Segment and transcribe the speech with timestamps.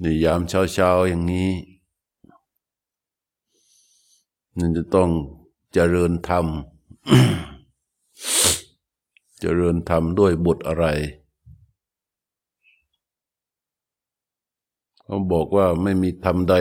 [0.00, 1.50] ในยามเช้าๆอย่างนี้
[4.58, 5.10] นั่นจะต้อง
[5.72, 6.46] เจริญธรรม
[9.40, 10.86] เจริญธรรมด้วยบทอะไร
[15.02, 16.54] เขาบอกว่าไม่มีธรรมใด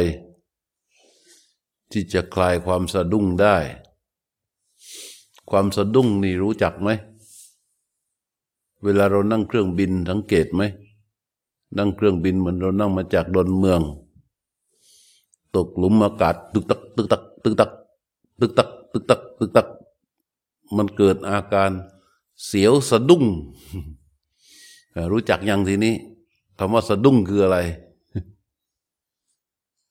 [1.91, 3.57] ที่จะคลายความสะดุ้งได้
[5.49, 6.89] ความสะดุ้งนี่รู้จักไหม
[8.83, 10.63] เวลาเรานั่งเครื่องบินสังเกตไหม
[11.75, 13.81] นั่งเครื่องบินเหมือนเรานั่งมาจากดอนเมือง
[15.55, 17.71] ตกหลุมอากาศตึกตักตึกตักตึกตัก
[18.39, 19.67] ตึกตักตึกตักตึกตัก
[20.75, 21.71] มันเกิดอาการ
[22.45, 23.23] เสียวสะดุ้ง
[25.11, 25.95] รู้จักยังทีนี้
[26.57, 27.57] คำว่าสะดุ้งคืออะไร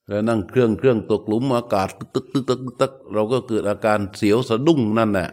[0.09, 5.29] แล้วนั่งเครื่องเครื่องตกหลุมอากาศ ตึกตึกตึกตึกตึกเราก็เกิดอาการเสียวสะดุ้งนั่นแหละ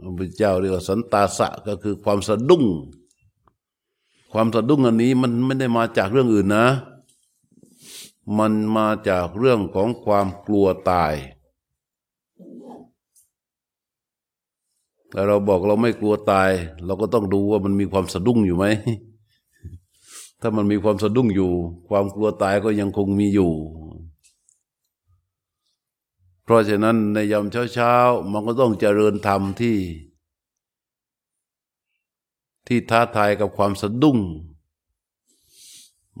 [0.00, 2.64] พระพุทธเจ้าเรียกว่าสันตาสะก็คือความสะดุ้ง
[4.36, 6.66] ความสะดุ้งอันนี้มันไม่ได้มาจากเรื่องอื่นนะ
[8.38, 11.14] มันมาจากเรื่องของความกลัวตาย
[15.10, 16.50] แต่เราบอกเราไม่กลัวตาย
[16.84, 18.64] เราก็ต้องดูว่ามันมีความสะดุ้งอยู่ไหม
[20.40, 21.52] ถ้ามันมีความสะดุ้งอยู่
[21.88, 23.52] ความกลัวตายก็ยังคงมีอยู่
[26.44, 29.76] เพราะฉะนั้นในยามเช้าๆมันก็ต้องเจริญธรรมที่
[32.66, 34.18] ที่ท้าทายกับความสะดุ้ง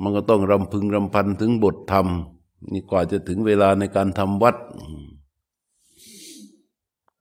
[0.00, 2.06] มันก็ต้องรำพึงรำพันถึงบทธรรม
[2.72, 4.56] นี่กว่าจะถึงเวลาในการทำวัด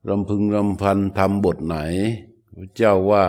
[0.09, 1.75] รำพึงรำพันทำบทไหน
[2.55, 3.25] พระเจ้าว่า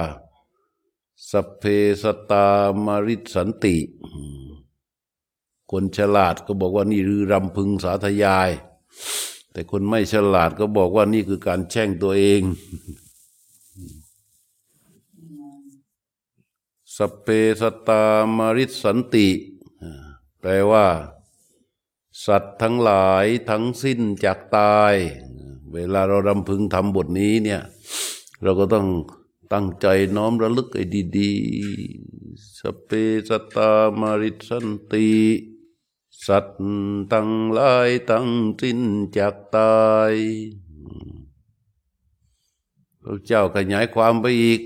[1.31, 1.65] สัพเพ
[2.03, 2.47] สตา
[2.85, 3.77] มาริสันติ
[5.71, 8.51] คนฉลาดก็บอกว่านี่คือรำพึงสาธยาย
[9.53, 12.43] แต่คนไม่ฉลาดก็บอกว่านี่คือการแช่งตัวเอง
[16.97, 17.27] สเพ
[17.61, 18.03] สตา
[18.37, 19.29] มาริสันติ
[20.41, 20.87] แปลว่า
[22.25, 24.95] สัตว์ทั้งหลายทั้งสิ้นจากตาย
[25.73, 27.63] เวลาเรารำพึงทำบทนี้เนี่ย
[28.43, 28.87] เราก็ต้อง
[29.53, 30.85] ตั้งใจน้อมระลึกไอ้
[31.19, 32.91] ดีๆ สเป
[33.29, 35.11] สตามาริสันติ
[36.27, 36.59] สัตว์
[37.13, 38.29] ตั้งหลายตั้ง
[38.61, 38.81] สิ้น
[39.17, 39.79] จากตา
[40.11, 40.13] ย
[43.03, 44.61] พระเจ้าขยายความไปอีก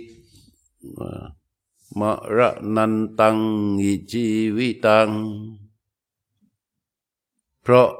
[1.98, 2.02] ม
[2.36, 3.38] ระนันตัง
[3.82, 4.24] อิจี
[4.56, 5.08] วิตัง
[7.62, 7.90] เพราะ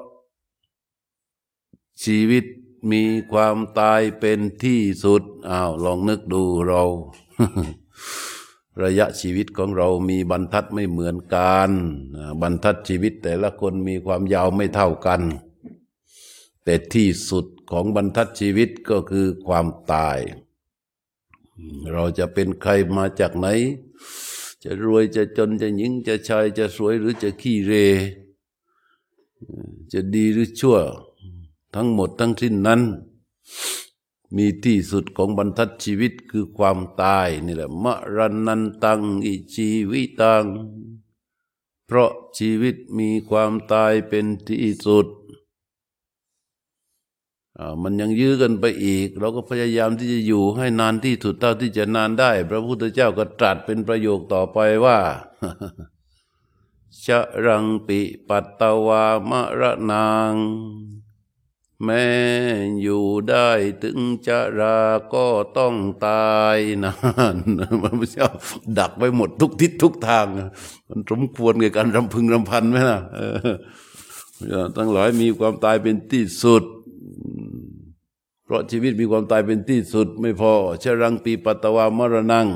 [2.03, 2.44] ชีวิต
[2.91, 6.82] มีความตายเป็นที่สุด อ้าว ลองนึกดูเรา
[8.82, 11.70] ระยะชีวิตของเรามีบรรทัดไม่เหมือนกัน
[12.41, 15.22] บรรทัดชีวิตแต่ละคนมีความยาวไม่เท่ากัน
[16.65, 20.19] แต่ที่สุดของบรรทัดชีวิตก็คือความตาย
[21.92, 23.47] เราจะเป็นใครมาจากไหน
[24.63, 27.73] จะรวยจะจนจะหญิงจะชายจะสวยหรือจะขี้เร
[29.93, 30.79] จะดีหรือชั่ว
[31.75, 32.81] ทั้งหมดทั้งสิ้นนั้น
[34.37, 40.45] มีที่สุดของบรรทัดชีวิตคือความตายนี่แหละมรณันตังอิชีวิตัง
[41.87, 45.07] เพราะชีวิตมีความตายเป็นที่สุด
[47.83, 54.99] มันยังยื้อกันไปอีก เราก็พยายามที่จะอยู่ให้นานที่สุดเท่าที่จะนานได้ พระพุทธเจ้าก็ตรัสเป็นประโยคต่อไปว่า
[57.05, 60.35] ชะรังปิปัตตวามระนาง
[61.85, 62.07] แม้
[62.83, 63.49] อยู่ได้
[63.83, 64.79] ถึงจะรา
[65.15, 65.27] ก็
[65.59, 65.75] ต้อง
[66.07, 66.95] ตายนา
[67.33, 67.37] น
[67.83, 68.21] มันไม่ใช่
[68.79, 70.27] ดักไปหมดทุกทิศทุกทาง
[70.89, 73.01] มันสมควรกับการรำพึงรำพันไหมนะ
[74.77, 76.65] ทั้งหลายมีความตายเป็นที่สุด
[78.48, 82.48] เพราะชีวิตมีความตายเป็นที่สุดไม่พอชรังปีปัตวามรณัง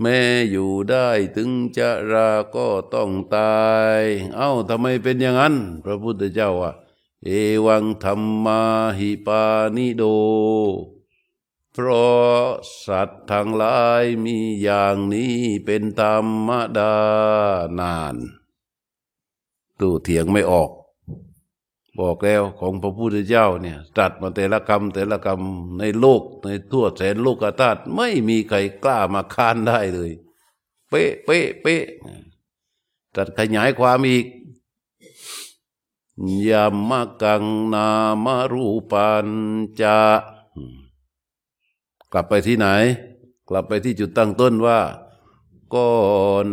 [0.00, 0.18] แม้
[0.50, 3.66] อยู่ได้ถึงจะราก็ต้องตา
[3.98, 4.00] ย
[4.36, 5.54] เอ้าทำไมเป็นอย่างนั้น
[5.84, 6.72] พระพุทธเจ้าว่า
[7.24, 7.30] เอ
[7.66, 8.60] วังธรรมา
[8.98, 9.42] หิปา
[9.76, 10.02] นิโด
[11.72, 12.44] เพราะ
[12.86, 16.96] สัตว์ทั้งหลายมีอย่างนี้เป็นธรรมดา
[17.78, 18.16] นาน
[19.78, 20.70] ตู้เถียงไม่ออก
[22.00, 30.10] บอกแล้วของพระพุทธเจ้าเนี่ยตัดมาแต่ละคำแต่ละคำในโลกในทั่วแสนโลกธาตุไม่มีใครกล้ามาค้านได้เลย
[30.88, 31.84] เป๊ะเป๊ะเป๊ะ
[33.16, 34.26] ตัดขยายความอีก
[36.48, 36.92] ยาม
[37.22, 37.88] กังนา
[38.24, 39.28] มารูปัน
[39.80, 39.96] จะ
[42.12, 42.66] กลับไปที่ไหน
[43.48, 44.78] กลับไปที่จุดตั้งต้นว่า
[45.74, 45.88] ก็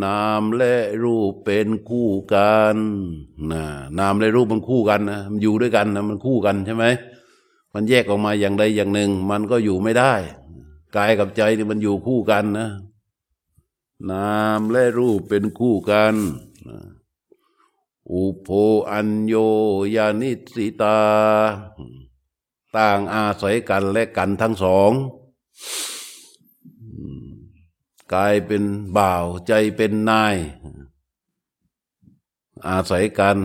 [0.06, 2.76] นามและรูปเป็นคู่กัน
[3.52, 3.64] นะ
[4.00, 6.86] นามและรูปมันคู่กันนะมันอยู่ด้วยกันนะมันคู่กันใช่ไหม
[7.74, 10.14] มันแยกออกมาอย่างใดอย่างหนึ่ง มันก็อยู่ไม่ได้
[10.96, 12.70] กายกับใจนี่มันอยู่คู่กันนะ
[14.12, 16.16] นามและรูปเป็นคู่กัน
[18.12, 18.50] อุโพ
[18.92, 19.36] อัญโย
[19.96, 21.00] ยานิสิตา
[22.78, 24.92] ต่างอาศัยกันและกันทั้งสอง
[28.14, 28.64] กายเป็น
[28.98, 30.36] บ่าวใจเป็นนาย
[32.68, 33.38] อาศัยกัน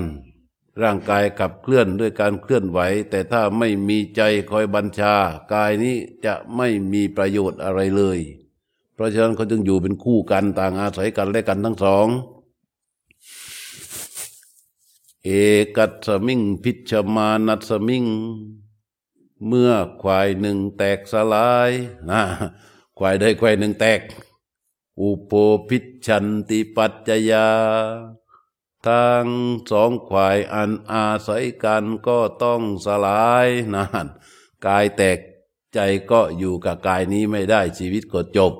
[0.83, 2.81] ร่างกายขับเคลื่อนด้วยการเคลื่อนไหว
[3.11, 5.15] แต่ถ้าไม่มีใจคอยบัญชา
[5.55, 8.19] กายนี้จะไม่มีประโยชน์อะไรเลย
[8.95, 12.07] เพราะฉะนั้นเขาจึงอยู่เป็นคู่กันต่างอาศัยกันและกันทั้งสอง
[15.25, 15.29] เอ
[15.77, 18.05] กัสมิงพิชมานัสมิง
[19.47, 19.73] เมื่อ
[20.03, 21.71] ควายหนึ่งแตกสลาย
[22.11, 22.23] นะ
[22.99, 24.01] ควายได้ควายหนึ่งแตก
[25.01, 25.33] อุป
[25.69, 27.49] พิชันติปัจจยา
[28.87, 29.27] ทั้ง
[29.71, 34.07] สองขวายอันอาศัยกันก็ต้องสลายนาน
[34.67, 35.19] กายแตก
[35.75, 35.79] ใจ
[36.11, 38.55] ก็อยู่กับกายนี้ไม่ได้ชีวิตก็จบ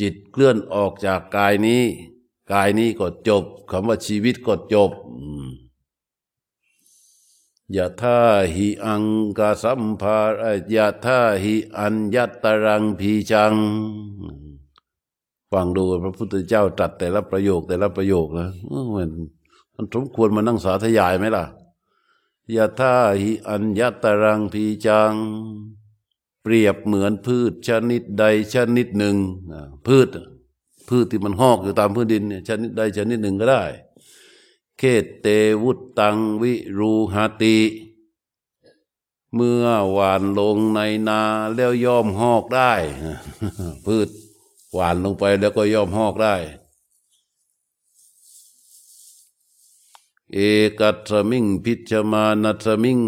[0.00, 1.84] จิตเคลื่อนออกจากกายนี้
[2.52, 4.90] กายนี้ก็จบคำว่าชีวิตก็จบ
[7.76, 8.20] ยะท่า
[8.54, 9.04] หิอัง
[9.38, 10.42] กาสัมภาร
[10.74, 13.54] ยะท่าหิอัญญตรังพีจัง
[15.52, 18.48] ฟังดูพระพุทธเจ้าตรัสแต่ละประโยคแต่ละประโยคนะ
[18.94, 19.10] มัน
[19.74, 21.44] มันสมควรมานั่งสาธยายไหมล่ะ
[22.56, 25.12] ยะท่าหิอัญญตรังพีจัง
[26.42, 29.16] เปรียบเหมือนพืชชนิดใดชนิดหนึ่ง
[29.86, 30.08] พืช
[30.88, 33.64] พืชที่มันหอกอยู่ตามพื้นดินเนี่ยชนิดใดชนิดหนึ่งก็ได้
[34.78, 35.26] เขตเต
[35.62, 37.58] วุตตังวิรูหติ
[39.34, 41.20] เมื่อหวานลงในนา
[41.54, 42.72] แล้วย่อมหอกได้
[43.86, 44.08] พืช
[44.72, 46.34] หวานลงไปแล้วก็ย่อมหอกได้
[50.32, 50.38] เอ
[50.80, 53.00] กัตสมิงพิชมานัสมิง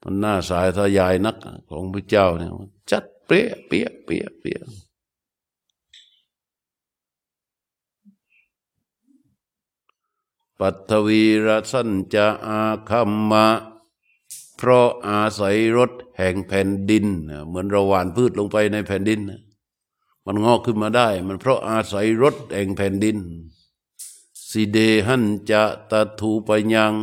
[0.00, 1.36] มันน่าสายทายายนัก
[1.68, 2.50] ของพระเจ้าเนี่ย
[2.90, 4.60] จัดเปี้ยเปี้ยเปี้ยเปี้ย
[10.58, 13.46] ปัทวีรสัญจะอาคัมมะ
[14.64, 17.06] เพราะอาศัยรถแห่งแผ่นดิน
[17.46, 19.20] เหมือนเราหว่านพืชลงไปในแผ่นดิน
[20.26, 23.16] มันงอกขึ้นมาได้ มันเพราะอาศัยรถแห่งแผ่นดิน
[24.50, 26.94] สิเดหันจะตะทูปยัง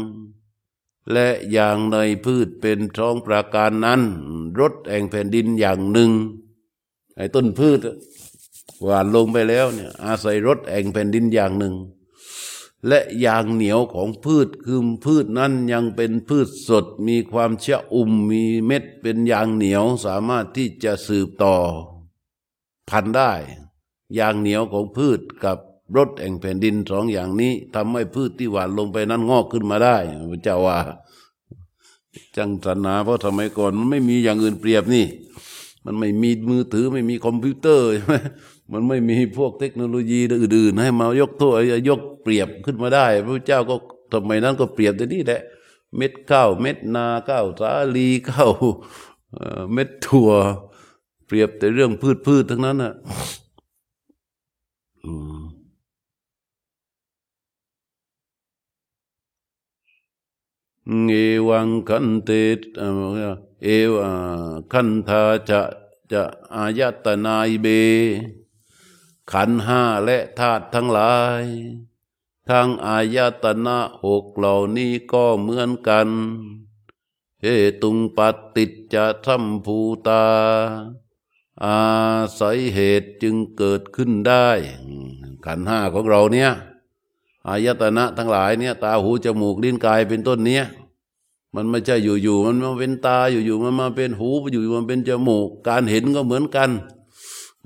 [1.12, 4.02] และอย่างในพืชเป็นท้องประการนั้น
[4.60, 6.12] รถแห่งแผ่นดินอย่างหนึ่ง
[7.16, 7.80] ไอ้ต้นพืช
[8.84, 11.76] หวานลงไปแล้วเนี่ยอาศัยรถแห่งแผ่นดินอย่างหนึ่ง
[12.88, 21.56] และยางเหนียวของพืชคือพืชนั้นยังเป็นพืชสด มีความเชื่ออุ่มมีเม็ดเป็นยางเหนียวสามารถที่จะสืบต่อ
[22.90, 23.32] พันได้
[24.20, 25.58] ยางเหนียวของพืชกับ
[25.98, 29.98] รถแห่งแผ่นดินสองอย่างนี้ทำให้พืชที่หวานลงไปนั้นงอกขึ้นมาได้
[30.32, 30.78] พระเจ้าว่า
[32.38, 35.06] จังสนาเพราะสมัยก่อนมันไม่มีอย่างอื่นเปรียบนี่
[35.86, 38.16] มันไม่มีมือถือไม่มีคอมพิวเตอร์ใช่ไหม
[38.72, 41.56] มันไม่มีพวกเทคโนโลยีอื่น ๆ ให้มายกโทษ
[41.90, 43.76] ยกเปรียบขึ้นมาได้พระเจ้าก็
[44.12, 45.42] ทำไมนั้นก็เปรียบแต่นี่แหละ
[45.96, 48.52] เม็ดข้าวเม็ดนาข้าวสาลีข้าว
[49.74, 50.30] เม็ดถั่ว
[51.26, 52.94] เปรียบแต่เรื่องพืชพืชทั้งนั้นอะ
[61.10, 61.14] เอ
[61.48, 62.30] วังคันเต
[63.64, 63.92] เอว
[64.72, 65.62] คันธาจะ
[66.12, 66.22] จะ
[66.56, 67.68] อายตนายเบ
[69.34, 71.44] ขันห้าและธาตุทั้งหลาย
[72.50, 76.10] ทั้งอายตนะหกเหล่านี้ก็เหมือนกัน
[77.42, 77.48] เห
[77.82, 78.20] ตุงป
[78.56, 80.24] ฏิจจะสัมภูตา
[81.64, 81.78] อา
[82.40, 84.48] ศัยเหตุจึงเกิดขึ้นได้
[85.46, 86.52] ขันห้าของเราเนี่ย
[87.48, 90.66] อายตนะทั้งหลายเนี่ยตาหูจมูกลิ้นกายเป็นต้นเนี้ย
[91.56, 96.70] มันไม่ใช่อยู่ๆมันมาเป็นตาอยู่ๆมันมาเป็นหูอยู่ๆมันเป็นจมูก การเห็นก็เหมือนกัน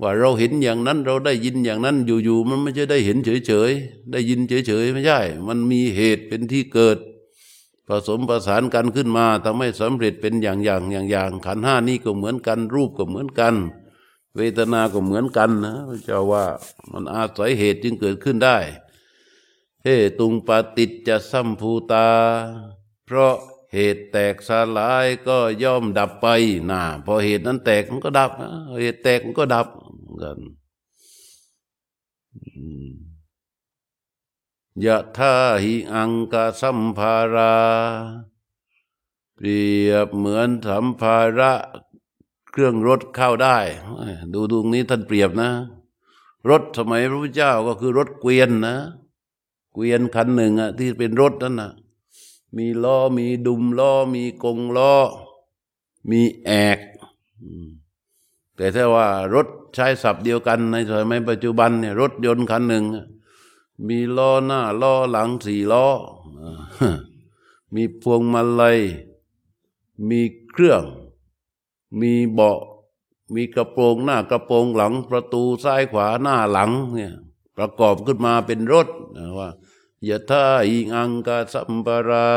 [0.02, 6.98] ว่าเราเห็นอย่างนั้นเราได้ยินอย่างนั้นอยู่ๆมันไม่ใช่ได้เห็นเฉยๆได้ยินเฉยๆไม่ใช่ มันมีเหตุเป็นที่เกิด
[7.88, 13.54] ผสมประสานกันขึ้นมาทำให้สำเร็จเป็นอย่างอย่างอย่างอย่างขันห้านี้ก็เหมือนกัน รูปก็เหมือนกัน
[14.36, 16.44] เวทนาก็เหมือนกันนะพระเจ้าว่า
[16.92, 18.56] มันอาศัยเหตุจึงเกิดขึ้นได้
[19.84, 19.88] เฮ
[20.18, 22.08] ตุงปฏิจจะสัมภูตา
[23.06, 23.34] เพราะ
[23.74, 26.26] เหตุแตกสลายก็ย่อมดับไป
[26.70, 28.30] นะพอเหตุนั้นแตกมันก็ดับ
[28.80, 29.66] เหตุแตกมันก็ดับ
[30.22, 30.38] กัน
[34.84, 35.32] ยะท่า
[35.62, 37.54] หิอังกะสัมภารา
[39.34, 41.52] เปรียบเหมือนสัมภาระ
[42.50, 43.58] เครื่องรถเข้าได้
[44.32, 45.50] ดูดูนี้ท่านเปรียบนะ
[46.50, 48.76] รถสมัยพระพุทธเจ้าก็คือรถเกวียนนะ
[49.72, 51.70] เกวียนคันหนึ่งอะที่เป็นรถนั่นนะ
[52.56, 54.94] มีล้อมีดุมล้อมีกงล้อ
[56.10, 56.78] มีแอก
[58.56, 62.84] แต่ถ้าว่ารถใช้ศัพท์เดียวกันในสมัยปัจจุบันเนี่ยรถยนต์คันหนึ่ง
[63.88, 65.86] มีล้อหน้าล้อหลังสี่ล้อ
[67.74, 68.78] มีพวงมาลัย
[70.08, 70.20] มี
[70.50, 70.84] เครื่อง
[72.00, 72.60] มีเบาะ
[73.34, 77.14] มีกระโปรงหน้ากระโปรงหลังประตูซ้ายขวาหน้าหลังเนี่ย
[77.56, 78.88] ประกอบขึ้นมาเป็นรถ
[79.38, 79.48] ว่า
[80.08, 82.28] ยะท่าอิงอังกาสัมปรา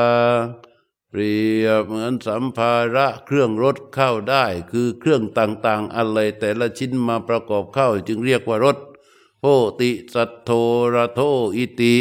[1.11, 8.77] เปรียบเหมือนสัมภาระเครื่องรถเข้าได้ คือเครื่องต่างๆ อะไรแต่ละชิ้นมาประกอบเข้าจึงเรียกว่ารถ
[9.39, 9.45] โพ
[9.79, 10.51] ติสัตโท
[10.93, 11.21] ระโท
[11.55, 11.95] อิติ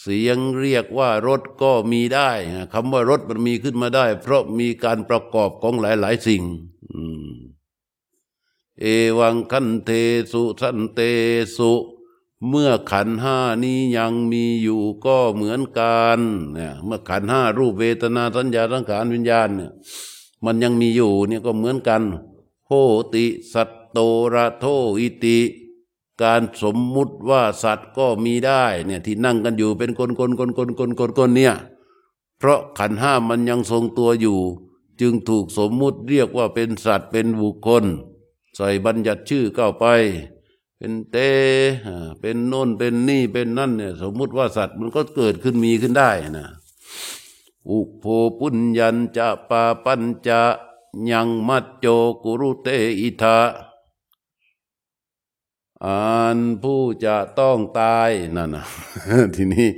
[0.00, 2.30] เสียงเรียกว่ารถก็มีได้
[2.72, 6.42] คำว่ารถมันมีขึ้นมาได้ เพราะมีการประกอบของหลายๆสิ่ง
[8.80, 8.84] เอ
[9.18, 9.90] วังคันเท
[10.32, 11.00] สุสันเต
[11.56, 11.72] สุ
[12.48, 16.18] เมื่อขันห้านี้ยังมีอยู่ก็เหมือนกัน
[16.54, 19.70] เนี่ยเมื่อขันห้ารูปเวทนาสัญญาสังขารวิญญาณเนี่ย
[20.44, 22.02] มันยังมีอยู่เนี่ยก็เหมือนกัน
[22.66, 22.72] โห
[23.14, 23.98] ติสัตโต
[24.34, 24.64] ระโท
[24.98, 25.38] อิติ
[26.22, 31.54] การสมมุติว่าสัตว์ก็มีได้เนี่ยที่นั่งกันอยู่เป็นคนคนคนคนคนคนคนเนี่ย
[32.38, 34.38] เพราะขันห้ามันยังทรงตัวอยู่
[35.00, 37.84] จึงถูกสมมุติเรียกว่าเป็นสัตว์เป็นบุคคล
[38.56, 39.86] ใส่บัญญัติชื่อเข้าไป
[40.78, 41.16] เป็นเต
[42.20, 46.48] เป็นโน่นเป็นนี่เป็นนั่นเนี่ยสมมุติว่าสัตว์มันก็เกิดขึ้นมีขึ้นได้นะ
[47.70, 48.04] อุโพ
[48.38, 50.40] ปุญญัญจะปาปัญจะ
[51.10, 51.86] ยังมัจโจ
[52.22, 52.68] กุรุเต
[53.00, 53.38] อิทา
[55.84, 58.64] อ่านผู้จะต้องตายนั่นนะ
[59.36, 59.68] ทีนี้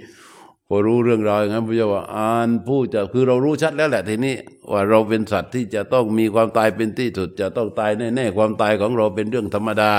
[0.68, 4.34] พอรู้เรื่องราวอย่างนั้นพระเจ้าว่าอ่านผู้จะคือเรารู้ชัดแล้วแหละทีนี้
[4.70, 9.92] ว่าเราเป็นสัตว์ที่จะต้องมีความตายเป็นที่สุด จะต้องตายแน่ๆความตายของเราเป็นเรื่องธรรมดา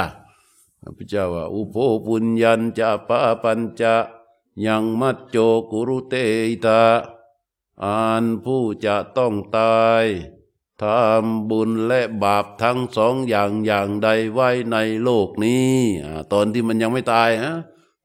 [0.98, 3.96] พระเจ้าว่าอุโภปุญญัญจะปะปัญจะ
[4.66, 5.38] ยังมัจโจ
[5.72, 6.16] กุรุเต
[6.66, 6.82] ตา
[7.84, 10.06] อ่านผู้จะต้องตาย
[10.82, 15.74] ทำบุญและบาปทั้งสองอย่างอย่างใดไว้ในโลกนี้
[16.34, 17.56] ตอนที่มันยังไม่ตายฮะ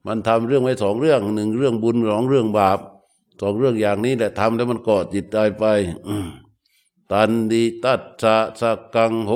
[0.06, 2.78] มันทำเรื่องไว้สองเรื่องหนึ่งเรื่องบุญสองเรื่องบาป
[3.40, 5.64] สองเรื่องอย่างนี้แหละทำแล้วมันกอดจิตใจไป
[7.12, 8.62] ตันดิตัสสะส
[8.94, 9.32] กังโห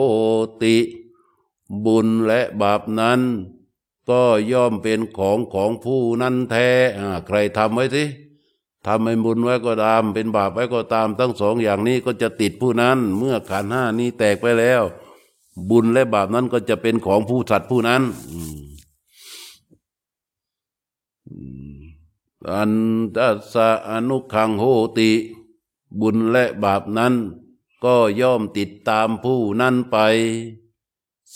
[0.63, 0.77] ติ
[1.85, 3.21] บุญและบาปนั้น
[4.11, 6.69] ก็ย่อมเป็นของของผู้นั้นแท้
[7.27, 8.05] ใครทำไว้สิ
[8.87, 14.83] ทำให้บุญไว้ก็ตาม เป็นบาปไว้ก็ตาม ทั้งสองอย่างนี้ก็จะติดผู้นั้น เมื่อขันห้านี้แตกไปแล้ว
[15.71, 18.03] บุญและบาปนั้นก็จะเป็นของผู้สัตว์ผู้นั้น
[22.53, 22.73] อัน
[23.17, 24.65] ตัสสะอนุขังโห
[24.99, 25.11] ติ
[26.01, 27.15] บุญและบาปนั้น
[27.85, 29.97] ก็ย่อมติดตามผู้นั้นไป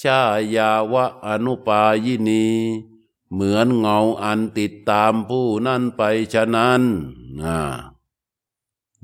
[0.02, 0.20] ชา
[0.56, 2.46] ยาวะอนุปายินี
[3.32, 6.02] เหมือนเงาอันติดตามผู้นั่นไป
[6.34, 6.82] ฉะนั้น
[7.42, 7.58] นะ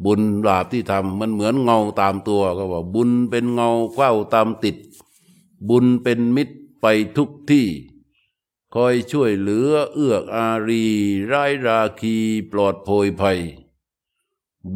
[0.05, 4.77] บุญบาปที่ทำมันเหมือนเงาตามตัวก็ว่าบุญเป็นเงาเฝ้าตามติด
[5.69, 6.87] บุญเป็นมิตรไป
[7.17, 7.67] ทุกที่
[8.75, 10.85] คอยช่วยเหลือเอื้ออารี
[11.33, 12.17] ร้ายราคี
[12.51, 13.41] ปลอดโพยภัย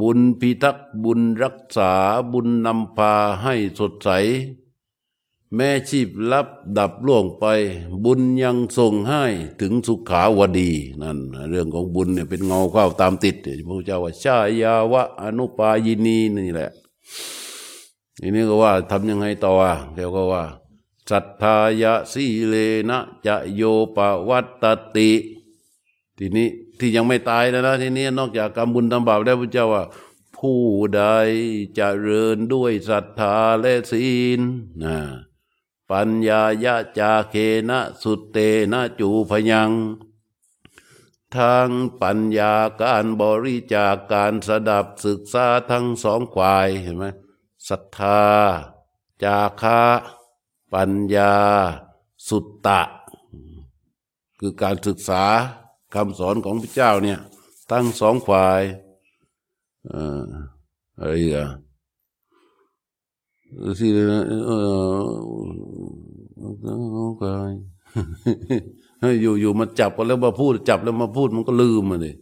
[0.00, 1.92] บุญพิทักษ์บุญรักษา
[2.32, 4.10] บุญนำพาให้สดใส
[5.56, 7.44] แม้ชีพลับดับล่วงไป
[8.04, 9.24] บุญยังส่งให้
[9.60, 10.70] ถึงสุขาวดี
[11.02, 11.18] นั่น
[11.50, 16.70] เรื่องของบุญเนี่ยเป็นเงาเข้าตามติดพระพุทธเจ้าว่าชายาวะอนุปายินีนี่แหละ
[18.20, 19.52] ทีนี้ก็ว่าทำยังไงต่อ
[19.94, 20.42] เดี๋ยวก็ว่า
[21.10, 22.54] สัทธายะสีเล
[22.90, 23.62] นะจะโย
[23.96, 24.64] ปวัตต
[24.96, 25.10] ติ
[26.18, 29.84] ทีนี้ที่ยังไม่ตายนะนะทีนี้นอกจากกรรมบุญทำบาปแล้วพระเจ้าว่า
[30.38, 30.60] ผู้
[30.96, 31.02] ใด
[31.78, 34.40] จะเริญด้วยศรัทธาและศีล
[34.84, 34.96] นะ
[35.90, 37.34] ปัญญายะจาเค
[37.68, 38.36] นะสุตเต
[38.72, 39.70] นะจูพยัง
[41.36, 41.68] ทาง
[42.02, 47.04] ปัญญาการบริจาคการสดับศึกษาทั้งสองควายเห็นไหม
[47.68, 48.22] ศรัทธา
[49.24, 49.80] จาคะ
[50.72, 51.34] ปัญญา
[52.28, 52.82] สุตตะ
[54.38, 55.24] คือการศึกษา
[55.94, 57.20] คำสอนของพระเจ้าเนี่ย
[57.70, 58.60] ทั้งสองฝ่าย
[60.98, 61.46] อะไรอะ
[63.78, 63.90] ที่
[64.46, 72.14] เอออยู่อยู่มาจับกันแล้วมาพูด จับแล้วมาพูดมันก็ลืมมาเลย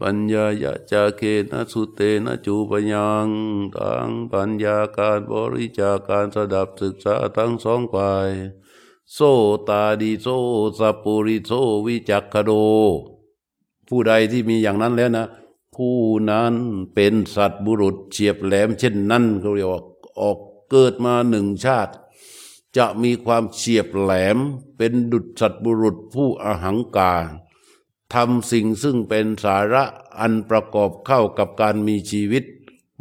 [0.00, 1.22] ปัญญายะจาเก
[1.52, 3.28] นะสุเตนะจูปยัง
[3.76, 8.30] ทั้งปัญญาการบริจาคการสดับศึกษาทั้งสองฝ่าย
[9.12, 9.18] โซ
[9.68, 10.26] ตาดีโซ
[10.78, 11.52] สัปุริโซ
[11.86, 12.50] วิจักขโด
[13.88, 15.26] ผู้ใดที่มีอย่างนั้นแล้วนะ
[15.74, 15.98] ผู้
[16.30, 16.54] นั้น
[16.94, 19.82] เป็นสัตว์บุรุษเฉียบแหลม เช่นนั้นเขาเรียกว่า
[20.20, 20.38] ออก
[20.70, 21.94] เกิดมาหนึ่งชาติ
[22.76, 24.38] จะมีความเฉียบแหลม
[24.76, 27.26] เป็นดุจสัตว์บุรุษผู้อหังการ
[28.14, 29.84] ทำสิ่งซึ่งเป็นสาระ
[30.18, 32.44] อันประกอบเข้ากับการมีชีวิต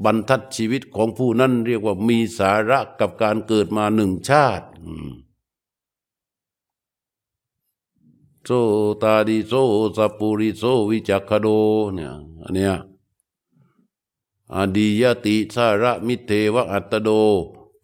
[0.04, 4.68] บรรทัดชีวิตของผู้นั้นเรียกว่ามีสาระกับการเกิดมาหนึ่งชาติ
[8.46, 8.50] โซ
[9.04, 9.54] ตาดิโซ
[9.96, 11.48] สัปุริโซวิจักขโด
[11.94, 12.74] เนี่ยอันเนี้ย
[14.56, 17.10] อดียติสาระมิเทวะอัตโด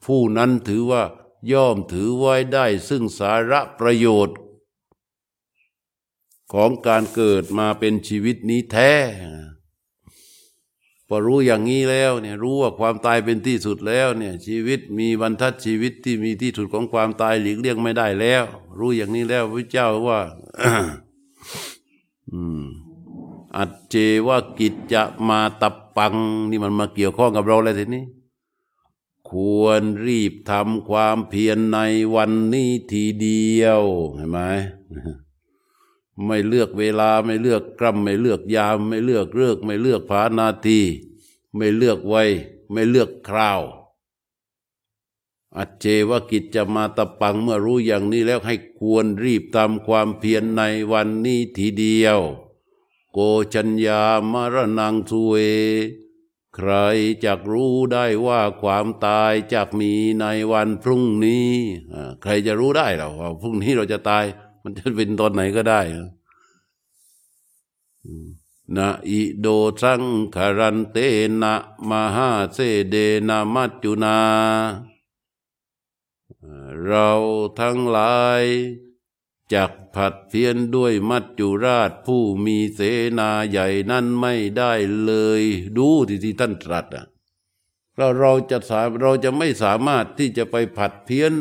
[0.03, 1.03] ผู้นั้นถือว่า
[1.51, 4.37] ย่อมถือไว้ได้ซึ่งสาระประโยชน์
[6.53, 8.91] ของการเกิดมาเป็นชีวิตนี้แท้
[11.11, 18.43] พอรู้อย่างนี้แล้วเนี่ยรู้ว่าความตายเป็นที่สุดแล้วเนี่ยชีวิตมีบรรทัดชีวิตที่มีที่สุดของความตายหลีกเลี่ยงไม่ได้แล้ว
[18.79, 20.19] รู้อย่างนี้แล้วพระเจ้าว่า
[23.57, 23.95] อัจเจ
[24.27, 26.13] ว่ากิจจะมาตับปัง
[26.49, 28.05] นี่มันมาเกี่ยวข้องกับเราเลยทีนี้
[29.29, 31.79] ควรรีบทำความเพียรใน
[32.15, 33.81] วันนี้ทีเดียว
[34.15, 34.39] เห็นไหม
[36.25, 40.81] ไม่เลือกเวลาไม่เลือกกรัมไม่เลือกยาม ไม่เลือกเลือกไม่เลือกผานาที
[41.55, 42.29] ไม่เลือกวัย
[42.71, 43.61] ไม่เลือกคราว
[45.57, 50.61] อัจเจวกิจจะมาตะปังเมื่อรู้อย่างนี้แล้วให้ควรรีบทำความเพียรใน
[50.91, 52.19] วันนี้ทีเดียว
[53.13, 53.19] โก
[53.53, 55.33] ชัญญามรณังสุเว
[56.55, 56.71] ใคร
[57.23, 61.49] จะรู้ได้ว่าความตายจะมีในวันพรุ่งนี้
[62.21, 64.25] ใครจะรู้ได้หรอว่าพรุ่งนี้เราจะตาย
[64.63, 65.81] มันจะเป็นตอนไหนก็ได้
[68.77, 69.47] นะอิโด
[69.81, 70.01] สัง
[70.35, 70.97] คารันเต
[71.41, 71.53] นะ
[71.89, 72.57] มหาเส
[72.89, 72.95] เด
[73.27, 74.17] นะมัจจุนา
[76.85, 77.09] เรา
[77.59, 78.43] ทั้งหลาย
[79.53, 82.79] จักผัดเพียนด้วยมัจจุราชผู้มีเส
[83.19, 84.73] นาใหญ่นั้นไม่ได้
[85.03, 85.43] เลย
[85.77, 87.05] ดูที่ที่ท่านตรัสอะ
[87.95, 91.33] เราเราจะสาเราจะไม่สามารถที่จะไปผัดเพี้ยน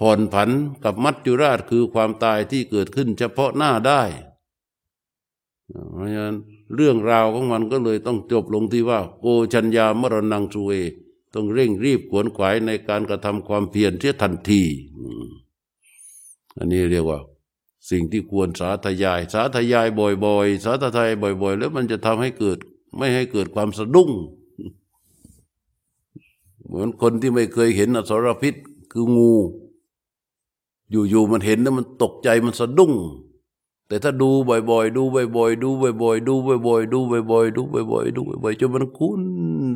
[0.00, 0.50] ผ่อนผัน
[0.84, 4.02] กับมัจจุราชคือความตายที่เกิดขึ้นเฉพาะหน้าได้
[5.92, 6.36] เพราะฉะนั้น
[6.74, 10.70] เรื่องราวของมันก็เลยต้องจบลงที่ว่าโกชัญญามรณังสุเว
[11.34, 14.62] ต้องเร่งรีบขวนขวายในการกระทำความเพียรเสียทันที
[16.56, 17.20] อันนี้เรียกว่า
[17.90, 19.86] สิ่งที่ควรสาธยาย สาธยาย
[20.24, 21.10] บ่อยๆ สาธยาย
[21.42, 22.58] บ่อย ๆ แล้วมันจะทำให้เกิด
[22.96, 24.10] ไม่ให้เกิดความสะดุ้ง
[26.66, 28.54] เหมือนคนที่ไม่เคยเห็นอสรพิษ
[28.92, 29.32] คืองู
[30.90, 32.92] อยู่ๆมันเห็นแล้วมันตกใจมันสะดุ้ง
[33.88, 35.02] แต่ถ้าดูบ่อยๆ ดู
[35.36, 35.68] บ่อยๆ ดู
[36.02, 36.98] บ่อยๆ ดูบ่อยๆ ดู
[37.30, 39.22] บ่อยๆ ดูบ่อยๆ ดูบ่อยๆ จนมันคุ้น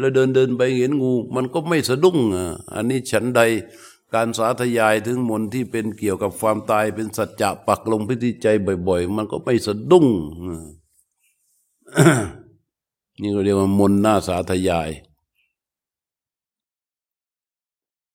[0.01, 3.41] แล้วเดินเดินไปเห็นงู มันก็ไม่สะดุ้งอะอันนี้ฉันใด
[4.15, 8.47] การสาธยายถึงมนที่เป็นเกี่ยวกับความตายเป็นสัจจะปักลงพิธีใจ
[8.89, 10.07] บ่อย ๆ มันก็ไม่สะดุ้ง
[13.21, 14.91] นี่ก็เรียกว่ามนหน้าสาธยาย